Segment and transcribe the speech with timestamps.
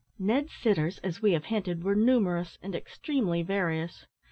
[0.17, 4.07] Ned's sitters, as we have hinted, were numerous and extremely various.